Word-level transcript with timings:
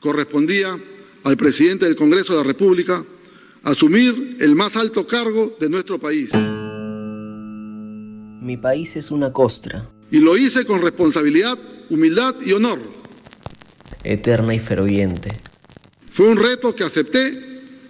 Correspondía 0.00 0.78
al 1.24 1.36
presidente 1.36 1.86
del 1.86 1.96
Congreso 1.96 2.32
de 2.32 2.38
la 2.38 2.44
República 2.44 3.04
asumir 3.64 4.36
el 4.40 4.54
más 4.54 4.74
alto 4.76 5.06
cargo 5.06 5.56
de 5.58 5.68
nuestro 5.68 5.98
país. 5.98 6.30
Mi 8.40 8.56
país 8.56 8.96
es 8.96 9.10
una 9.10 9.32
costra. 9.32 9.90
Y 10.10 10.20
lo 10.20 10.36
hice 10.36 10.64
con 10.64 10.80
responsabilidad, 10.80 11.58
humildad 11.90 12.36
y 12.40 12.52
honor. 12.52 12.78
Eterna 14.04 14.54
y 14.54 14.58
ferviente. 14.58 15.32
Fue 16.12 16.28
un 16.28 16.36
reto 16.36 16.74
que 16.74 16.84
acepté 16.84 17.32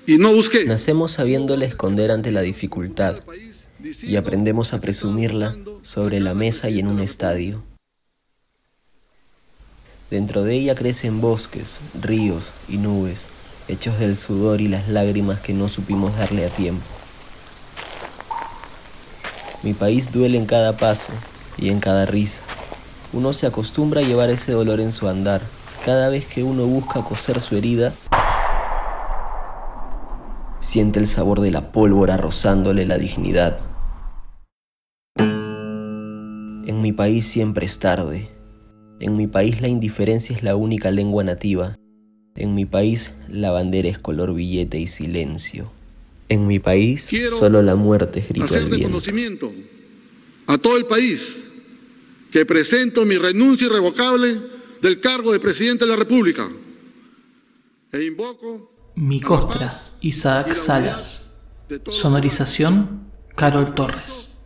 y 0.06 0.18
no 0.18 0.32
busqué. 0.34 0.64
Nacemos 0.64 1.12
sabiéndole 1.12 1.66
esconder 1.66 2.10
ante 2.10 2.32
la 2.32 2.40
dificultad 2.40 3.20
y 4.02 4.16
aprendemos 4.16 4.72
a 4.72 4.80
presumirla 4.80 5.56
sobre 5.82 6.20
la 6.20 6.34
mesa 6.34 6.70
y 6.70 6.80
en 6.80 6.88
un 6.88 7.00
estadio. 7.00 7.62
Dentro 10.10 10.42
de 10.42 10.54
ella 10.54 10.74
crecen 10.74 11.20
bosques, 11.20 11.80
ríos 12.00 12.54
y 12.66 12.78
nubes, 12.78 13.28
hechos 13.68 13.98
del 13.98 14.16
sudor 14.16 14.62
y 14.62 14.68
las 14.68 14.88
lágrimas 14.88 15.40
que 15.40 15.52
no 15.52 15.68
supimos 15.68 16.16
darle 16.16 16.46
a 16.46 16.48
tiempo. 16.48 16.86
Mi 19.62 19.74
país 19.74 20.10
duele 20.10 20.38
en 20.38 20.46
cada 20.46 20.78
paso 20.78 21.12
y 21.58 21.68
en 21.68 21.80
cada 21.80 22.06
risa. 22.06 22.40
Uno 23.12 23.34
se 23.34 23.46
acostumbra 23.46 24.00
a 24.00 24.04
llevar 24.04 24.30
ese 24.30 24.52
dolor 24.52 24.80
en 24.80 24.92
su 24.92 25.08
andar. 25.08 25.42
Cada 25.84 26.08
vez 26.08 26.24
que 26.24 26.42
uno 26.42 26.64
busca 26.64 27.02
coser 27.02 27.42
su 27.42 27.56
herida, 27.56 27.92
siente 30.60 31.00
el 31.00 31.06
sabor 31.06 31.42
de 31.42 31.50
la 31.50 31.70
pólvora 31.70 32.16
rozándole 32.16 32.86
la 32.86 32.96
dignidad. 32.96 33.58
En 35.18 36.80
mi 36.80 36.92
país 36.92 37.26
siempre 37.26 37.66
es 37.66 37.78
tarde. 37.78 38.37
En 39.00 39.16
mi 39.16 39.28
país 39.28 39.60
la 39.60 39.68
indiferencia 39.68 40.34
es 40.34 40.42
la 40.42 40.56
única 40.56 40.90
lengua 40.90 41.22
nativa. 41.22 41.74
En 42.34 42.54
mi 42.54 42.66
país 42.66 43.12
la 43.28 43.50
bandera 43.50 43.88
es 43.88 43.98
color 43.98 44.34
billete 44.34 44.78
y 44.78 44.86
silencio. 44.86 45.70
En 46.28 46.46
mi 46.46 46.58
país 46.58 47.10
solo 47.28 47.62
la 47.62 47.76
muerte 47.76 48.20
es 48.20 48.28
grito 48.28 48.52
del 48.54 48.68
viento. 48.68 48.88
conocimiento 48.88 49.52
a 50.46 50.58
todo 50.58 50.76
el 50.76 50.86
país 50.86 51.20
que 52.32 52.44
presento 52.44 53.04
mi 53.04 53.16
renuncia 53.16 53.66
irrevocable 53.66 54.40
del 54.82 55.00
cargo 55.00 55.32
de 55.32 55.40
presidente 55.40 55.84
de 55.84 55.90
la 55.90 55.96
República 55.96 56.50
e 57.92 58.04
invoco 58.04 58.92
mi 58.96 59.20
costra 59.20 59.80
Isaac 60.00 60.54
Salas. 60.54 61.30
Sonorización 61.90 63.10
Carol 63.36 63.74
Torres. 63.74 64.36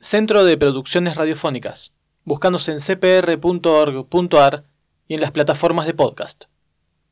Centro 0.00 0.44
de 0.44 0.58
Producciones 0.58 1.14
Radiofónicas. 1.16 1.92
Búscanos 2.24 2.68
en 2.68 2.78
cpr.org.ar 2.78 4.64
y 5.08 5.14
en 5.14 5.20
las 5.20 5.32
plataformas 5.32 5.86
de 5.86 5.94
podcast. 5.94 6.44